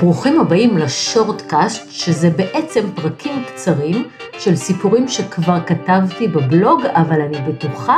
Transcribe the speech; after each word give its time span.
ברוכים 0.00 0.40
הבאים 0.40 0.78
לשורטקאסט, 0.78 1.90
שזה 1.90 2.30
בעצם 2.30 2.80
פרקים 2.94 3.44
קצרים 3.44 4.08
של 4.38 4.56
סיפורים 4.56 5.08
שכבר 5.08 5.58
כתבתי 5.66 6.28
בבלוג, 6.28 6.82
אבל 6.86 7.20
אני 7.20 7.38
בטוחה 7.38 7.96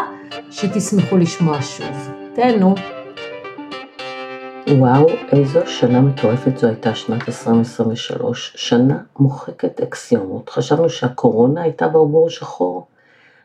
שתשמחו 0.50 1.16
לשמוע 1.16 1.62
שוב. 1.62 2.10
תהנו. 2.34 2.74
וואו, 4.68 5.06
איזו 5.32 5.60
שנה 5.66 6.00
מטורפת 6.00 6.58
זו 6.58 6.66
הייתה 6.66 6.94
שנת 6.94 7.28
2023, 7.28 8.52
שנה 8.56 8.98
מוחקת 9.18 9.80
אקסיומות. 9.80 10.48
חשבנו 10.48 10.90
שהקורונה 10.90 11.62
הייתה 11.62 11.88
ברבור 11.88 12.30
שחור, 12.30 12.86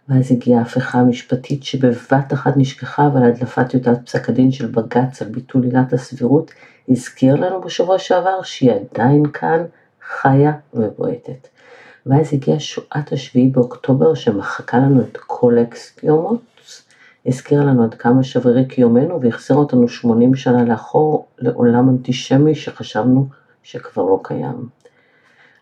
ואז 0.09 0.31
הגיעה 0.31 0.59
ההפיכה 0.59 0.99
המשפטית 0.99 1.63
שבבת 1.63 2.33
אחת 2.33 2.54
נשכחה, 2.57 3.07
אבל 3.07 3.23
הדלפת 3.23 3.69
טיוטת 3.69 4.05
פסק 4.05 4.29
הדין 4.29 4.51
של 4.51 4.65
בג"ץ 4.65 5.21
על 5.21 5.27
ביטול 5.27 5.63
עילת 5.63 5.93
הסבירות 5.93 6.51
הזכיר 6.89 7.35
לנו 7.35 7.61
בשבוע 7.61 7.99
שעבר 7.99 8.41
שהיא 8.43 8.71
עדיין 8.71 9.25
כאן, 9.25 9.63
חיה 10.21 10.54
ובועטת. 10.73 11.47
ואז 12.05 12.33
הגיעה 12.33 12.60
שואת 12.60 13.11
השביעי 13.11 13.47
באוקטובר 13.47 14.13
שמחקה 14.13 14.77
לנו 14.77 15.01
את 15.01 15.18
כל 15.18 15.57
האקסיומות, 15.57 16.41
הזכירה 17.25 17.65
לנו 17.65 17.83
עד 17.83 17.93
כמה 17.93 18.24
שברירי 18.24 18.65
קיומנו 18.65 19.21
והחזירה 19.21 19.60
אותנו 19.60 19.87
80 19.87 20.35
שנה 20.35 20.63
לאחור 20.63 21.25
לעולם 21.39 21.89
אנטישמי 21.89 22.55
שחשבנו 22.55 23.27
שכבר 23.63 24.04
לא 24.04 24.19
קיים. 24.24 24.85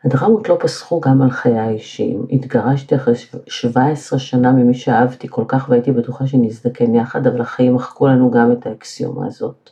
הדרמות 0.06 0.50
לא 0.50 0.58
פסחו 0.60 1.00
גם 1.02 1.22
על 1.22 1.32
חיי 1.32 1.60
האישיים. 1.60 2.26
התגרשתי 2.32 2.96
אחרי 2.96 3.14
17 3.48 4.20
שנה 4.20 4.52
ממי 4.52 4.74
שאהבתי 4.74 5.28
כל 5.30 5.44
כך 5.48 5.70
והייתי 5.70 5.92
בטוחה 5.92 6.28
שנזדקן 6.28 6.96
יחד, 6.96 7.28
אבל 7.28 7.42
החיים 7.42 7.76
מחקו 7.76 8.08
לנו 8.08 8.32
גם 8.32 8.52
את 8.52 8.68
האקסיומה 8.68 9.28
הזאת. 9.28 9.70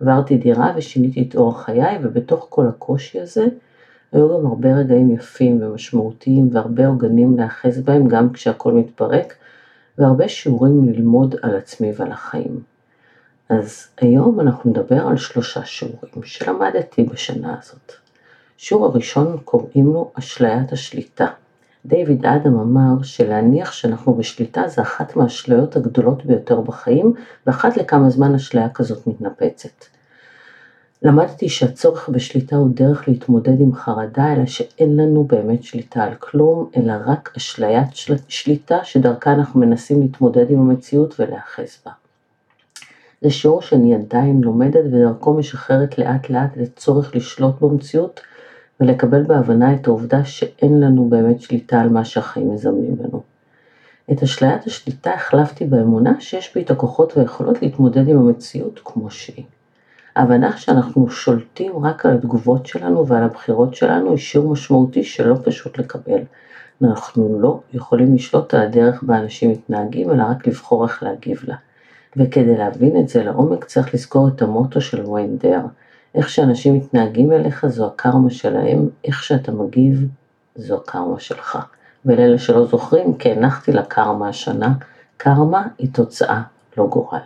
עברתי 0.00 0.36
דירה 0.36 0.72
ושיניתי 0.76 1.26
את 1.28 1.36
אורח 1.36 1.64
חיי, 1.64 1.98
ובתוך 2.02 2.46
כל 2.48 2.66
הקושי 2.68 3.20
הזה, 3.20 3.46
היו 4.12 4.38
גם 4.38 4.46
הרבה 4.46 4.74
רגעים 4.74 5.10
יפים 5.10 5.62
ומשמעותיים 5.62 6.48
והרבה 6.52 6.86
עוגנים 6.86 7.36
להאחז 7.38 7.80
בהם 7.80 8.08
גם 8.08 8.32
כשהכול 8.32 8.74
מתפרק, 8.74 9.34
והרבה 9.98 10.28
שיעורים 10.28 10.88
ללמוד 10.88 11.34
על 11.42 11.56
עצמי 11.56 11.92
ועל 11.96 12.12
החיים. 12.12 12.60
אז 13.48 13.88
היום 14.00 14.40
אנחנו 14.40 14.70
נדבר 14.70 15.06
על 15.06 15.16
שלושה 15.16 15.64
שיעורים 15.64 16.22
שלמדתי 16.22 17.04
בשנה 17.04 17.56
הזאת. 17.58 18.09
שיעור 18.62 18.86
הראשון 18.86 19.36
קוראים 19.44 19.86
לו 19.86 20.10
אשליית 20.14 20.72
השליטה. 20.72 21.26
דיוויד 21.86 22.26
אדם 22.26 22.58
אמר 22.60 23.02
שלהניח 23.02 23.72
שאנחנו 23.72 24.14
בשליטה 24.14 24.68
זה 24.68 24.82
אחת 24.82 25.16
מהאשליות 25.16 25.76
הגדולות 25.76 26.24
ביותר 26.24 26.60
בחיים, 26.60 27.12
ואחת 27.46 27.76
לכמה 27.76 28.10
זמן 28.10 28.34
אשליה 28.34 28.68
כזאת 28.68 29.06
מתנפצת. 29.06 29.84
למדתי 31.02 31.48
שהצורך 31.48 32.08
בשליטה 32.08 32.56
הוא 32.56 32.68
דרך 32.74 33.08
להתמודד 33.08 33.60
עם 33.60 33.74
חרדה, 33.74 34.32
אלא 34.32 34.46
שאין 34.46 34.96
לנו 34.96 35.24
באמת 35.24 35.62
שליטה 35.62 36.04
על 36.04 36.14
כלום, 36.14 36.70
אלא 36.76 36.92
רק 37.06 37.32
אשליית 37.36 37.88
שליטה 38.28 38.78
שדרכה 38.84 39.32
אנחנו 39.32 39.60
מנסים 39.60 40.00
להתמודד 40.00 40.50
עם 40.50 40.58
המציאות 40.58 41.20
ולהיאחז 41.20 41.78
בה. 41.86 41.92
זה 43.22 43.30
שיעור 43.30 43.62
שאני 43.62 43.94
עדיין 43.94 44.40
לומדת 44.40 44.84
ודרכו 44.84 45.34
משחררת 45.34 45.98
לאט 45.98 46.30
לאט 46.30 46.58
את 46.58 46.68
הצורך 46.76 47.16
לשלוט 47.16 47.60
במציאות 47.60 48.20
ולקבל 48.80 49.22
בהבנה 49.22 49.74
את 49.74 49.86
העובדה 49.86 50.24
שאין 50.24 50.80
לנו 50.80 51.08
באמת 51.08 51.40
שליטה 51.40 51.80
על 51.80 51.88
מה 51.88 52.04
שהחיים 52.04 52.54
מזמנים 52.54 52.96
לנו. 53.00 53.22
את 54.12 54.22
אשליית 54.22 54.66
השליטה 54.66 55.12
החלפתי 55.14 55.64
באמונה 55.64 56.20
שיש 56.20 56.54
בי 56.54 56.62
את 56.62 56.70
הכוחות 56.70 57.16
והיכולות 57.16 57.62
להתמודד 57.62 58.08
עם 58.08 58.18
המציאות 58.18 58.80
כמו 58.84 59.10
שהיא. 59.10 59.44
ההבנה 60.16 60.56
שאנחנו 60.56 61.10
שולטים 61.10 61.84
רק 61.84 62.06
על 62.06 62.14
התגובות 62.14 62.66
שלנו 62.66 63.06
ועל 63.06 63.22
הבחירות 63.22 63.74
שלנו 63.74 64.10
היא 64.10 64.18
שיעור 64.18 64.52
משמעותי 64.52 65.04
שלא 65.04 65.36
פשוט 65.44 65.78
לקבל. 65.78 66.20
אנחנו 66.82 67.40
לא 67.40 67.60
יכולים 67.72 68.14
לשלוט 68.14 68.54
על 68.54 68.60
הדרך 68.60 69.02
בה 69.02 69.18
אנשים 69.18 69.50
מתנהגים, 69.50 70.10
אלא 70.10 70.22
רק 70.22 70.46
לבחור 70.46 70.84
איך 70.84 71.02
להגיב 71.02 71.40
לה. 71.48 71.56
וכדי 72.16 72.56
להבין 72.56 73.00
את 73.00 73.08
זה 73.08 73.24
לעומק 73.24 73.64
צריך 73.64 73.94
לזכור 73.94 74.28
את 74.28 74.42
המוטו 74.42 74.80
של 74.80 75.04
ויינדר, 75.06 75.60
איך 76.14 76.28
שאנשים 76.28 76.74
מתנהגים 76.74 77.32
אליך 77.32 77.66
זו 77.66 77.86
הקרמה 77.86 78.30
שלהם, 78.30 78.88
איך 79.04 79.22
שאתה 79.22 79.52
מגיב 79.52 80.08
זו 80.56 80.76
הקרמה 80.76 81.20
שלך. 81.20 81.58
ולאלה 82.04 82.38
שלא 82.38 82.66
זוכרים, 82.66 83.14
כי 83.14 83.30
הנחתי 83.32 83.72
לקרמה 83.72 84.28
השנה, 84.28 84.74
קרמה 85.16 85.66
היא 85.78 85.88
תוצאה, 85.92 86.42
לא 86.76 86.86
גורל. 86.86 87.20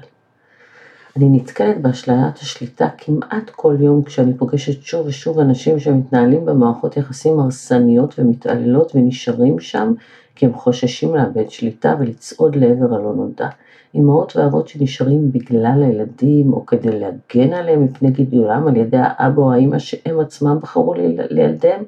אני 1.16 1.28
נתקלת 1.28 1.82
באשליית 1.82 2.38
השליטה 2.38 2.88
כמעט 2.98 3.50
כל 3.50 3.76
יום 3.80 4.02
כשאני 4.02 4.34
פוגשת 4.34 4.82
שוב 4.82 5.06
ושוב 5.06 5.38
אנשים 5.38 5.78
שמתנהלים 5.78 6.46
במערכות 6.46 6.96
יחסים 6.96 7.40
הרסניות 7.40 8.18
ומתעללות 8.18 8.92
ונשארים 8.94 9.60
שם 9.60 9.92
כי 10.34 10.46
הם 10.46 10.54
חוששים 10.54 11.14
לאבד 11.14 11.50
שליטה 11.50 11.94
ולצעוד 12.00 12.56
לעבר 12.56 12.94
הלא 12.94 13.14
נודע. 13.14 13.48
אמהות 13.94 14.36
ואבות 14.36 14.68
שנשארים 14.68 15.32
בגלל 15.32 15.82
הילדים 15.82 16.52
או 16.52 16.66
כדי 16.66 17.00
להגן 17.00 17.52
עליהם 17.52 17.84
מפני 17.84 18.10
גידולם 18.10 18.66
על 18.66 18.76
ידי 18.76 18.98
האבא 19.00 19.42
או 19.42 19.52
האמא 19.52 19.78
שהם 19.78 20.20
עצמם 20.20 20.58
בחרו 20.62 20.94
לילדיהם, 21.30 21.84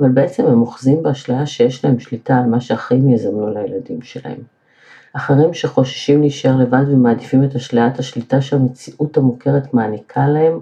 אבל 0.00 0.08
בעצם 0.08 0.46
הם 0.46 0.60
אוחזים 0.60 1.02
באשליה 1.02 1.46
שיש 1.46 1.84
להם 1.84 1.98
שליטה 1.98 2.38
על 2.38 2.46
מה 2.46 2.60
שהחיים 2.60 3.10
יזמנו 3.10 3.54
לילדים 3.54 4.02
שלהם. 4.02 4.59
אחרים 5.12 5.54
שחוששים 5.54 6.20
להישאר 6.20 6.56
לבד 6.56 6.84
ומעדיפים 6.88 7.44
את 7.44 7.56
אשליית 7.56 7.98
השליטה 7.98 8.40
שהמציאות 8.40 9.16
המוכרת 9.16 9.74
מעניקה 9.74 10.28
להם, 10.28 10.60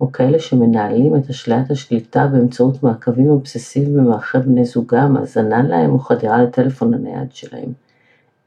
או 0.00 0.12
כאלה 0.12 0.38
שמנהלים 0.38 1.16
את 1.16 1.30
אשליית 1.30 1.70
השליטה 1.70 2.26
באמצעות 2.26 2.82
מעקבים 2.82 3.30
אובססיביים 3.30 3.96
במערכי 3.96 4.38
בני 4.38 4.64
זוגם, 4.64 5.16
האזנה 5.16 5.62
להם 5.62 5.90
או 5.90 5.98
חדירה 5.98 6.42
לטלפון 6.42 6.94
הנייד 6.94 7.32
שלהם. 7.32 7.72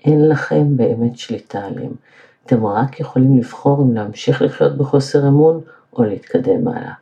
אין 0.06 0.30
לכם 0.30 0.78
באמת 0.78 1.18
שליטה 1.18 1.60
עליהם. 1.60 1.92
אתם 2.46 2.66
רק 2.66 3.00
יכולים 3.00 3.38
לבחור 3.38 3.84
אם 3.84 3.94
להמשיך 3.94 4.42
לחיות 4.42 4.78
בחוסר 4.78 5.28
אמון 5.28 5.62
או 5.94 6.04
להתקדם 6.04 6.68
הלאה. 6.68 6.94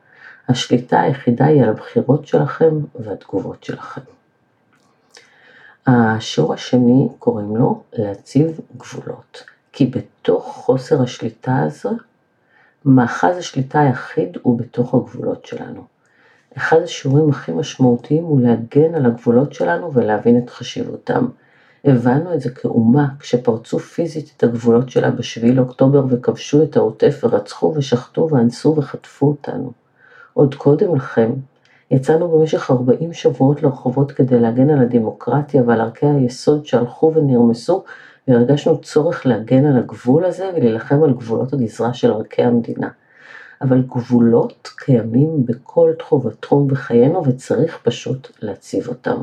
השליטה 0.49 1.01
היחידה 1.01 1.45
היא 1.45 1.63
על 1.63 1.69
הבחירות 1.69 2.27
שלכם 2.27 2.79
והתגובות 2.99 3.63
שלכם. 3.63 4.01
השיעור 5.89 6.53
השני 6.53 7.07
קוראים 7.19 7.57
לו 7.57 7.81
להציב 7.94 8.59
גבולות, 8.77 9.44
כי 9.72 9.85
בתוך 9.85 10.45
חוסר 10.45 11.01
השליטה 11.01 11.57
הזו, 11.57 11.89
מאחז 12.85 13.38
השליטה 13.38 13.79
היחיד 13.79 14.38
הוא 14.41 14.59
בתוך 14.59 14.94
הגבולות 14.94 15.45
שלנו. 15.45 15.83
אחד 16.57 16.81
השיעורים 16.81 17.29
הכי 17.29 17.51
משמעותיים 17.51 18.23
הוא 18.23 18.41
להגן 18.41 18.95
על 18.95 19.05
הגבולות 19.05 19.53
שלנו 19.53 19.94
ולהבין 19.94 20.38
את 20.38 20.50
חשיבותם. 20.50 21.25
הבנו 21.85 22.33
את 22.33 22.41
זה 22.41 22.50
כאומה 22.50 23.07
כשפרצו 23.19 23.79
פיזית 23.79 24.33
את 24.38 24.44
הגבולות 24.44 24.89
שלה 24.89 25.11
בשביעי 25.11 25.53
לאוקטובר 25.53 26.06
וכבשו 26.09 26.63
את 26.63 26.77
העוטף 26.77 27.19
ורצחו 27.23 27.73
ושחטו 27.75 28.29
ואנסו 28.31 28.75
וחטפו 28.77 29.27
אותנו. 29.27 29.71
עוד 30.33 30.56
קודם 30.56 30.95
לכן, 30.95 31.31
יצאנו 31.91 32.27
במשך 32.27 32.72
40 32.72 33.13
שבועות 33.13 33.63
לרחובות 33.63 34.11
כדי 34.11 34.39
להגן 34.39 34.69
על 34.69 34.79
הדמוקרטיה 34.79 35.63
ועל 35.66 35.81
ערכי 35.81 36.05
היסוד 36.05 36.66
שהלכו 36.66 37.11
ונרמסו, 37.16 37.83
והרגשנו 38.27 38.81
צורך 38.81 39.25
להגן 39.25 39.66
על 39.66 39.77
הגבול 39.77 40.25
הזה 40.25 40.50
ולהילחם 40.55 41.03
על 41.03 41.13
גבולות 41.13 41.53
הגזרה 41.53 41.94
של 41.94 42.11
ערכי 42.11 42.44
המדינה. 42.44 42.89
אבל 43.61 43.81
גבולות 43.81 44.69
קיימים 44.77 45.45
בכל 45.45 45.91
תחום 46.00 46.25
ותחום 46.25 46.67
בחיינו 46.67 47.25
וצריך 47.25 47.79
פשוט 47.83 48.31
להציב 48.41 48.88
אותם. 48.88 49.21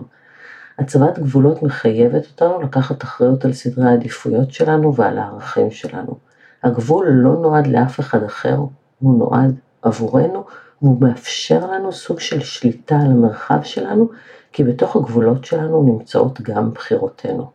הצבת 0.78 1.18
גבולות 1.18 1.62
מחייבת 1.62 2.26
אותנו 2.26 2.62
לקחת 2.62 3.02
אחריות 3.02 3.44
על 3.44 3.52
סדרי 3.52 3.84
העדיפויות 3.84 4.52
שלנו 4.52 4.94
ועל 4.94 5.18
הערכים 5.18 5.70
שלנו. 5.70 6.16
הגבול 6.62 7.06
לא 7.08 7.32
נועד 7.32 7.66
לאף 7.66 8.00
אחד 8.00 8.22
אחר, 8.22 8.56
הוא 8.98 9.18
נועד 9.18 9.54
עבורנו 9.82 10.44
והוא 10.82 11.00
מאפשר 11.00 11.70
לנו 11.70 11.92
סוג 11.92 12.20
של 12.20 12.40
שליטה 12.40 12.96
על 12.96 13.10
המרחב 13.10 13.62
שלנו, 13.62 14.08
כי 14.52 14.64
בתוך 14.64 14.96
הגבולות 14.96 15.44
שלנו 15.44 15.82
נמצאות 15.82 16.40
גם 16.40 16.70
בחירותינו. 16.72 17.50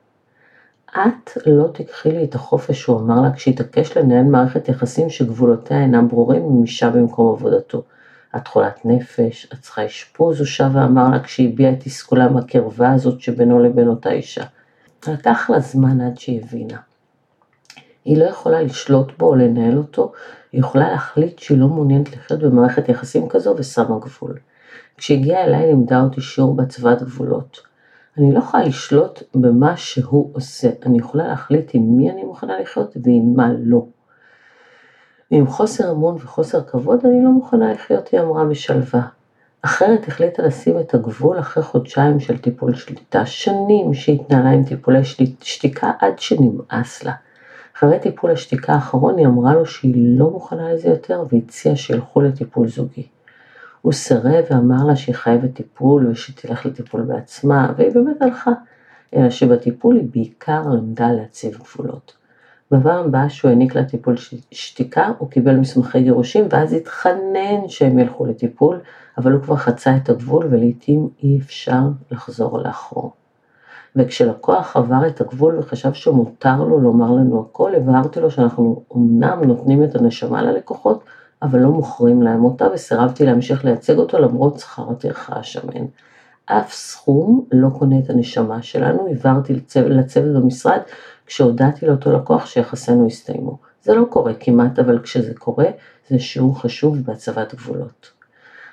את 0.92 1.38
לא 1.46 1.68
תיקחי 1.68 2.12
לי 2.12 2.24
את 2.24 2.36
החופש, 2.36 2.86
הוא 2.86 3.00
אמר 3.00 3.22
לה 3.22 3.32
כשהתעקש 3.34 3.98
לנהל 3.98 4.24
מערכת 4.24 4.70
יחסים 4.70 5.10
שגבולותיה 5.10 5.82
אינם 5.82 6.08
ברורים 6.08 6.44
עם 6.44 6.64
אישה 6.64 6.90
במקום 6.90 7.34
עבודתו. 7.34 7.84
את 8.36 8.48
חולת 8.48 8.86
נפש, 8.86 9.48
את 9.54 9.62
צריכה 9.62 9.86
אשפוז, 9.86 10.40
הוא 10.40 10.48
שב 10.48 10.70
ואמר 10.74 11.10
לה 11.10 11.20
כשהביע 11.20 11.72
את 11.72 11.80
תסכולה 11.80 12.30
מהקרבה 12.30 12.94
הזאת 12.94 13.22
שבינו 13.22 13.60
לבין 13.60 13.88
אותה 13.88 14.12
אישה. 14.12 14.44
לקח 15.08 15.50
לה 15.50 15.60
זמן 15.60 16.02
עד 16.02 16.18
שהיא 16.18 16.42
הבינה. 16.44 16.78
היא 18.06 18.18
לא 18.18 18.24
יכולה 18.24 18.62
לשלוט 18.62 19.12
בו 19.18 19.26
או 19.26 19.36
לנהל 19.36 19.78
אותו, 19.78 20.12
היא 20.52 20.60
יכולה 20.60 20.92
להחליט 20.92 21.40
שהיא 21.40 21.58
לא 21.58 21.68
מעוניינת 21.68 22.16
לחיות 22.16 22.40
במערכת 22.40 22.90
יחסים 22.90 23.30
כזו 23.30 23.56
ושמה 23.58 24.00
גבול. 24.00 24.38
כשהגיעה 24.98 25.44
אליי 25.44 25.68
לימדה 25.68 26.02
אותי 26.02 26.22
שיעור 26.22 26.56
בהצבת 26.56 27.02
גבולות. 27.02 27.62
אני 28.18 28.34
לא 28.34 28.40
יכולה 28.40 28.64
לשלוט 28.64 29.24
במה 29.36 29.78
שהוא 29.78 30.30
עושה, 30.34 30.70
אני 30.86 30.98
יכולה 30.98 31.28
להחליט 31.28 31.72
עם 31.74 31.98
מי 31.98 32.12
אני 32.12 32.24
מוכנה 32.24 32.60
לחיות 32.60 32.98
ועם 33.04 33.34
מה 33.36 33.50
לא. 33.60 33.86
ועם 35.32 35.48
חוסר 35.48 35.92
אמון 35.92 36.16
וחוסר 36.16 36.64
כבוד 36.64 37.06
אני 37.06 37.24
לא 37.24 37.30
מוכנה 37.30 37.74
לחיות, 37.74 38.08
היא 38.08 38.22
אמרה 38.22 38.46
בשלווה. 38.46 39.02
אחרת 39.62 40.08
החליטה 40.08 40.44
לשים 40.44 40.80
את 40.80 40.94
הגבול 40.94 41.40
אחרי 41.40 41.64
חודשיים 41.64 42.20
של 42.20 42.38
טיפול 42.38 42.76
שליטה, 42.76 43.26
שנים 43.26 43.94
שהתנהלה 43.94 44.50
עם 44.50 44.64
טיפולי 44.64 45.04
שתיקה 45.42 45.92
עד 46.00 46.20
שנמאס 46.20 47.04
לה. 47.04 47.14
אחרי 47.78 48.00
טיפול 48.00 48.32
השתיקה 48.32 48.74
האחרון 48.74 49.18
היא 49.18 49.28
אמרה 49.28 49.54
לו 49.54 49.66
שהיא 49.66 50.20
לא 50.20 50.30
מוכנה 50.30 50.74
לזה 50.74 50.90
יותר 50.90 51.24
והציעה 51.30 51.76
שילכו 51.76 52.22
לטיפול 52.22 52.68
זוגי. 52.68 53.08
הוא 53.82 53.94
סירב 53.94 54.44
ואמר 54.52 54.86
לה 54.88 54.96
שהיא 54.96 55.16
חייבת 55.16 55.54
טיפול 55.54 56.08
ושתלך 56.08 56.66
לטיפול 56.66 57.02
בעצמה, 57.02 57.74
והיא 57.78 57.92
באמת 57.94 58.22
הלכה, 58.22 58.52
אלא 59.16 59.30
שבטיפול 59.30 59.96
היא 59.96 60.08
בעיקר 60.12 60.62
למדה 60.62 61.12
להציב 61.12 61.58
גבולות. 61.58 62.14
בפעם 62.72 63.06
הבאה 63.06 63.30
שהוא 63.30 63.50
העניק 63.50 63.76
לה 63.76 63.86
טיפול 63.86 64.16
שתיקה, 64.52 65.12
הוא 65.18 65.30
קיבל 65.30 65.56
מסמכי 65.56 66.02
גירושים 66.02 66.46
ואז 66.50 66.74
התחנן 66.74 67.68
שהם 67.68 68.00
ילכו 68.00 68.26
לטיפול, 68.26 68.80
אבל 69.18 69.32
הוא 69.32 69.42
כבר 69.42 69.56
חצה 69.56 69.98
את 69.98 70.10
הגבול 70.10 70.48
ולעיתים 70.50 71.10
אי 71.24 71.40
אפשר 71.40 71.82
לחזור 72.12 72.60
לאחור. 72.60 73.14
וכשלקוח 73.96 74.78
עבר 74.78 75.08
את 75.08 75.22
הגבול 75.22 75.60
וחשב 75.60 75.94
שמותר 75.94 76.64
לו 76.64 76.80
לומר 76.80 77.12
לנו 77.12 77.46
הכל, 77.50 77.76
הבהרתי 77.76 78.20
לו 78.20 78.32
שאנחנו 78.32 78.84
אמנם 78.96 79.44
נותנים 79.44 79.84
את 79.84 79.96
הנשמה 79.96 80.42
ללקוחות, 80.42 81.04
אבל 81.42 81.60
לא 81.60 81.70
מוכרים 81.70 82.22
להם 82.22 82.44
אותה 82.44 82.68
וסירבתי 82.74 83.26
להמשיך 83.26 83.66
לייצג 83.66 83.98
אותו 83.98 84.20
למרות 84.20 84.60
שכר 84.60 84.92
הטרחה 84.92 85.36
השמן. 85.36 85.86
אף 86.46 86.74
סכום 86.74 87.46
לא 87.52 87.70
קונה 87.70 88.00
את 88.00 88.10
הנשמה 88.10 88.62
שלנו, 88.62 89.08
הבהרתי 89.12 89.54
לצוות 89.76 90.34
במשרד 90.36 90.80
כשהודעתי 91.26 91.86
לאותו 91.86 92.12
לקוח 92.12 92.46
שיחסינו 92.46 93.06
הסתיימו. 93.06 93.58
זה 93.84 93.94
לא 93.94 94.06
קורה 94.10 94.34
כמעט, 94.34 94.80
אבל 94.80 95.00
כשזה 95.00 95.34
קורה, 95.34 95.66
זה 96.10 96.20
שיעור 96.20 96.62
חשוב 96.62 96.98
בהצבת 96.98 97.56
גבולות. 97.56 98.21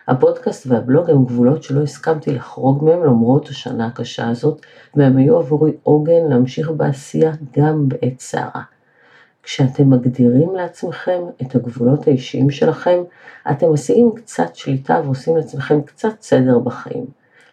הפודקאסט 0.09 0.67
והבלוג 0.67 1.11
הם 1.11 1.25
גבולות 1.25 1.63
שלא 1.63 1.83
הסכמתי 1.83 2.31
לחרוג 2.31 2.85
מהם 2.85 3.05
למרות 3.05 3.49
השנה 3.49 3.87
הקשה 3.87 4.29
הזאת, 4.29 4.67
והם 4.95 5.17
היו 5.17 5.39
עבורי 5.39 5.73
עוגן 5.83 6.29
להמשיך 6.29 6.71
בעשייה 6.71 7.33
גם 7.59 7.89
בעת 7.89 8.21
סערה. 8.21 8.63
כשאתם 9.43 9.91
מגדירים 9.91 10.55
לעצמכם 10.55 11.21
את 11.43 11.55
הגבולות 11.55 12.07
האישיים 12.07 12.51
שלכם, 12.51 13.03
אתם 13.51 13.73
משיגים 13.73 14.11
קצת 14.15 14.57
שליטה 14.57 15.01
ועושים 15.05 15.37
לעצמכם 15.37 15.83
קצת 15.83 16.23
סדר 16.23 16.59
בחיים. 16.59 17.07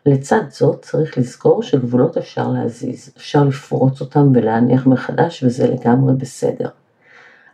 לצד 0.06 0.44
זאת 0.50 0.82
צריך 0.82 1.18
לזכור 1.18 1.64
שגבולות 1.64 2.18
אפשר 2.18 2.48
להזיז, 2.48 3.14
אפשר 3.18 3.44
לפרוץ 3.44 4.02
אותם 4.02 4.32
ולהניח 4.34 4.88
מחדש 4.88 5.44
וזה 5.44 5.68
לגמרי 5.68 6.14
בסדר. 6.18 6.70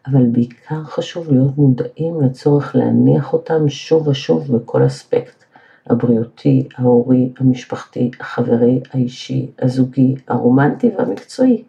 אבל 0.07 0.25
בעיקר 0.31 0.83
חשוב 0.83 1.31
להיות 1.31 1.57
מודעים 1.57 2.21
לצורך 2.21 2.75
להניח 2.75 3.33
אותם 3.33 3.69
שוב 3.69 4.07
ושוב 4.07 4.57
בכל 4.57 4.85
אספקט, 4.85 5.43
הבריאותי, 5.87 6.67
ההורי, 6.77 7.33
המשפחתי, 7.37 8.11
החברי, 8.19 8.81
האישי, 8.93 9.51
הזוגי, 9.59 10.15
הרומנטי 10.27 10.91
והמקצועי. 10.97 11.63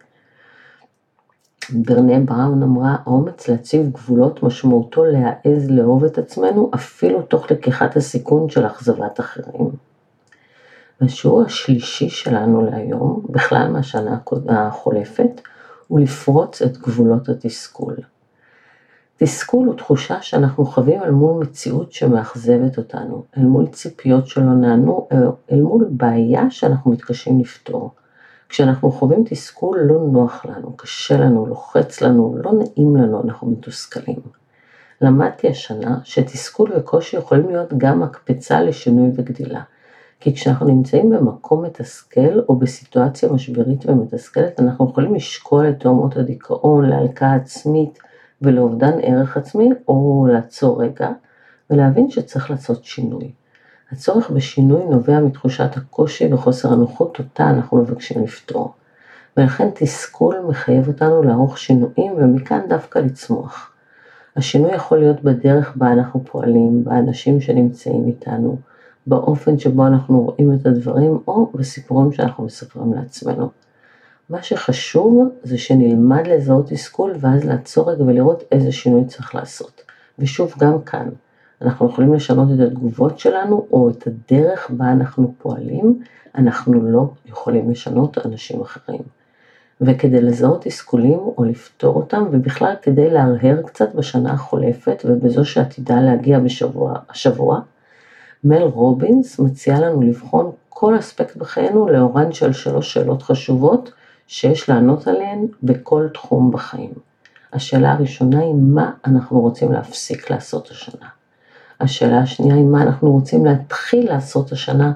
ברנה 1.69 2.19
בראון 2.19 2.63
אמרה, 2.63 2.95
האומץ 3.05 3.47
להציב 3.47 3.91
גבולות 3.91 4.43
משמעותו 4.43 5.05
להעז 5.05 5.69
לאהוב 5.69 6.03
את 6.03 6.17
עצמנו 6.17 6.71
אפילו 6.75 7.21
תוך 7.21 7.51
לקיחת 7.51 7.95
הסיכון 7.95 8.49
של 8.49 8.65
אכזבת 8.65 9.19
אחרים. 9.19 9.69
השיעור 11.01 11.41
השלישי 11.41 12.09
שלנו 12.09 12.65
להיום, 12.65 13.25
בכלל 13.29 13.67
מהשנה 13.71 14.17
החולפת, 14.47 15.41
הוא 15.87 15.99
לפרוץ 15.99 16.61
את 16.61 16.77
גבולות 16.77 17.29
התסכול. 17.29 17.95
תסכול 19.17 19.67
הוא 19.67 19.75
תחושה 19.75 20.21
שאנחנו 20.21 20.65
חווים 20.65 21.03
אל 21.03 21.11
מול 21.11 21.43
מציאות 21.43 21.91
שמאכזבת 21.91 22.77
אותנו, 22.77 23.23
אל 23.37 23.43
מול 23.43 23.67
ציפיות 23.67 24.27
שלא 24.27 24.53
נענו, 24.53 25.07
אל 25.51 25.61
מול 25.61 25.87
בעיה 25.89 26.49
שאנחנו 26.49 26.91
מתקשים 26.91 27.39
לפתור. 27.39 27.91
כשאנחנו 28.49 28.91
חווים 28.91 29.23
תסכול 29.29 29.79
לא 29.79 29.99
נוח 30.11 30.45
לנו, 30.45 30.77
קשה 30.77 31.17
לנו, 31.17 31.45
לוחץ 31.45 32.01
לנו, 32.01 32.35
לא 32.43 32.51
נעים 32.53 32.95
לנו, 32.95 33.21
אנחנו 33.23 33.51
מתוסכלים. 33.51 34.19
למדתי 35.01 35.49
השנה 35.49 35.97
שתסכול 36.03 36.71
וקושי 36.77 37.17
יכולים 37.17 37.49
להיות 37.49 37.73
גם 37.77 37.99
מקפצה 37.99 38.61
לשינוי 38.61 39.11
וגדילה. 39.15 39.61
כי 40.19 40.35
כשאנחנו 40.35 40.67
נמצאים 40.67 41.09
במקום 41.09 41.65
מתסכל 41.65 42.39
או 42.49 42.55
בסיטואציה 42.55 43.31
משברית 43.31 43.85
ומתסכלת, 43.85 44.59
אנחנו 44.59 44.89
יכולים 44.89 45.15
לשקול 45.15 45.69
את 45.69 45.79
תאומות 45.79 46.17
הדיכאון, 46.17 46.89
להלקאה 46.89 47.35
עצמית 47.35 47.99
ולאובדן 48.43 48.93
ערך 49.01 49.37
עצמי, 49.37 49.69
או 49.87 50.27
לעצור 50.31 50.83
רגע 50.83 51.09
ולהבין 51.69 52.09
שצריך 52.09 52.51
לעשות 52.51 52.85
שינוי. 52.85 53.31
הצורך 53.91 54.29
בשינוי 54.29 54.85
נובע 54.85 55.19
מתחושת 55.19 55.77
הקושי 55.77 56.33
וחוסר 56.33 56.73
הנוחות 56.73 57.19
אותה 57.19 57.49
אנחנו 57.49 57.77
מבקשים 57.77 58.23
לפתור. 58.23 58.73
ולכן 59.37 59.69
תסכול 59.73 60.35
מחייב 60.47 60.87
אותנו 60.87 61.23
לערוך 61.23 61.57
שינויים 61.57 62.13
ומכאן 62.17 62.59
דווקא 62.69 62.99
לצמוח. 62.99 63.71
השינוי 64.35 64.75
יכול 64.75 64.99
להיות 64.99 65.23
בדרך 65.23 65.75
בה 65.75 65.91
אנחנו 65.91 66.23
פועלים, 66.25 66.83
באנשים 66.83 67.41
שנמצאים 67.41 68.07
איתנו, 68.07 68.57
באופן 69.07 69.59
שבו 69.59 69.87
אנחנו 69.87 70.21
רואים 70.21 70.53
את 70.53 70.65
הדברים 70.65 71.19
או 71.27 71.51
בסיפורים 71.53 72.11
שאנחנו 72.11 72.43
מספרים 72.43 72.93
לעצמנו. 72.93 73.62
מה 74.29 74.43
שחשוב 74.43 75.29
זה 75.43 75.57
שנלמד 75.57 76.27
לזהות 76.27 76.65
תסכול 76.69 77.13
ואז 77.19 77.43
לעצור 77.43 77.91
רגע 77.91 78.03
ולראות 78.03 78.43
איזה 78.51 78.71
שינוי 78.71 79.05
צריך 79.05 79.35
לעשות. 79.35 79.81
ושוב 80.19 80.53
גם 80.57 80.81
כאן, 80.81 81.09
אנחנו 81.61 81.89
יכולים 81.89 82.13
לשנות 82.13 82.47
את 82.55 82.59
התגובות 82.59 83.19
שלנו 83.19 83.67
או 83.71 83.89
את 83.89 84.07
הדרך 84.07 84.69
בה 84.69 84.91
אנחנו 84.91 85.33
פועלים, 85.37 85.99
אנחנו 86.35 86.83
לא 86.83 87.09
יכולים 87.25 87.71
לשנות 87.71 88.25
אנשים 88.25 88.61
אחרים. 88.61 89.01
וכדי 89.81 90.21
לזהות 90.21 90.61
תסכולים 90.61 91.19
או 91.19 91.43
לפתור 91.43 91.95
אותם 91.95 92.23
ובכלל 92.31 92.73
כדי 92.81 93.09
להרהר 93.09 93.61
קצת 93.61 93.95
בשנה 93.95 94.33
החולפת 94.33 95.03
ובזו 95.05 95.45
שעתידה 95.45 96.01
להגיע 96.01 96.39
בשבוע, 96.39 96.93
השבוע, 97.09 97.59
מל 98.43 98.61
רובינס 98.61 99.39
מציעה 99.39 99.79
לנו 99.79 100.01
לבחון 100.01 100.51
כל 100.69 100.99
אספקט 100.99 101.35
בחיינו 101.35 101.89
לאורן 101.89 102.31
של 102.31 102.53
שלוש 102.53 102.93
שאלות 102.93 103.21
חשובות 103.21 103.91
שיש 104.27 104.69
לענות 104.69 105.07
עליהן 105.07 105.45
בכל 105.63 106.07
תחום 106.13 106.51
בחיים. 106.51 106.91
השאלה 107.53 107.91
הראשונה 107.91 108.39
היא 108.39 108.53
מה 108.53 108.91
אנחנו 109.05 109.41
רוצים 109.41 109.71
להפסיק 109.71 110.29
לעשות 110.29 110.71
השנה. 110.71 111.07
השאלה 111.79 112.19
השנייה 112.19 112.55
היא 112.55 112.65
מה 112.65 112.81
אנחנו 112.81 113.11
רוצים 113.11 113.45
להתחיל 113.45 114.09
לעשות 114.09 114.51
השנה, 114.51 114.93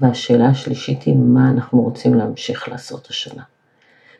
והשאלה 0.00 0.48
השלישית 0.48 1.02
היא 1.02 1.16
מה 1.16 1.50
אנחנו 1.50 1.82
רוצים 1.82 2.14
להמשיך 2.14 2.68
לעשות 2.68 3.06
השנה. 3.10 3.42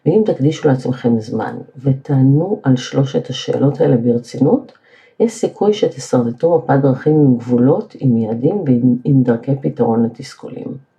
ואם 0.07 0.23
תקדישו 0.27 0.69
לעצמכם 0.69 1.21
זמן 1.21 1.57
ותענו 1.77 2.61
על 2.63 2.77
שלושת 2.77 3.31
השאלות 3.31 3.81
האלה 3.81 3.97
ברצינות, 3.97 4.73
יש 5.21 5.33
סיכוי 5.33 5.75
שתשרטטו 5.75 6.59
מפת 6.59 6.79
דרכים 6.83 7.15
עם 7.15 7.37
גבולות, 7.37 7.95
עם 7.99 8.17
יעדים 8.17 8.65
ועם 8.67 9.23
דרכי 9.23 9.53
פתרון 9.61 10.05
לתסכולים. 10.05 10.92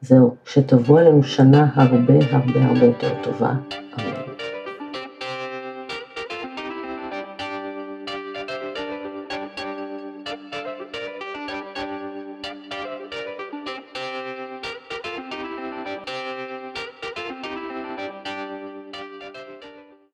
זהו, 0.00 0.36
שתבוא 0.44 1.00
עלינו 1.00 1.22
שנה 1.22 1.70
הרבה 1.74 2.18
הרבה 2.30 2.64
הרבה 2.66 2.84
יותר 2.84 3.14
טובה. 3.22 3.50
אמן. 3.50 4.25